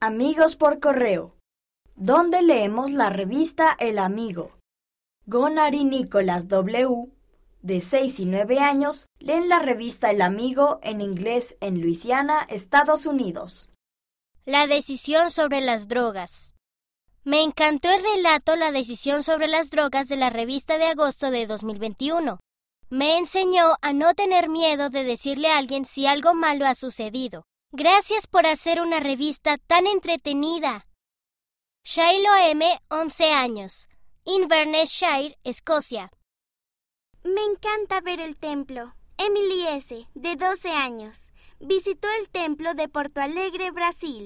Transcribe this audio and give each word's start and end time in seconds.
Amigos 0.00 0.56
por 0.56 0.78
correo. 0.78 1.38
¿Dónde 1.94 2.42
leemos 2.42 2.90
la 2.90 3.08
revista 3.08 3.74
El 3.78 3.98
Amigo? 3.98 4.52
Gonar 5.24 5.74
y 5.74 5.84
Nicolás 5.84 6.48
W., 6.48 7.10
de 7.62 7.80
6 7.80 8.20
y 8.20 8.26
9 8.26 8.58
años, 8.58 9.06
leen 9.20 9.48
la 9.48 9.58
revista 9.58 10.10
El 10.10 10.20
Amigo 10.20 10.80
en 10.82 11.00
inglés 11.00 11.56
en 11.60 11.80
Luisiana, 11.80 12.46
Estados 12.50 13.06
Unidos. 13.06 13.70
La 14.44 14.66
decisión 14.66 15.30
sobre 15.30 15.62
las 15.62 15.88
drogas. 15.88 16.54
Me 17.24 17.42
encantó 17.42 17.88
el 17.88 18.02
relato 18.02 18.54
La 18.54 18.72
decisión 18.72 19.22
sobre 19.22 19.48
las 19.48 19.70
drogas 19.70 20.08
de 20.08 20.16
la 20.16 20.28
revista 20.28 20.76
de 20.76 20.88
agosto 20.88 21.30
de 21.30 21.46
2021. 21.46 22.38
Me 22.90 23.16
enseñó 23.16 23.76
a 23.80 23.94
no 23.94 24.12
tener 24.12 24.50
miedo 24.50 24.90
de 24.90 25.04
decirle 25.04 25.48
a 25.48 25.56
alguien 25.56 25.86
si 25.86 26.06
algo 26.06 26.34
malo 26.34 26.66
ha 26.66 26.74
sucedido. 26.74 27.46
Gracias 27.72 28.28
por 28.28 28.46
hacer 28.46 28.80
una 28.80 29.00
revista 29.00 29.56
tan 29.58 29.88
entretenida. 29.88 30.86
Shiloh 31.84 32.36
M., 32.50 32.64
11 32.90 33.32
años. 33.32 33.88
Inverness 34.24 34.90
Shire, 34.90 35.36
Escocia. 35.42 36.10
Me 37.24 37.42
encanta 37.42 38.00
ver 38.00 38.20
el 38.20 38.36
templo. 38.36 38.94
Emily 39.18 39.66
S., 39.66 40.08
de 40.14 40.36
12 40.36 40.70
años. 40.70 41.32
Visitó 41.58 42.08
el 42.20 42.28
templo 42.28 42.74
de 42.74 42.88
Porto 42.88 43.20
Alegre, 43.20 43.72
Brasil. 43.72 44.24